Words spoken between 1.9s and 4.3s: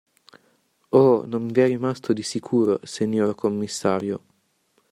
di sicuro, senior commissario.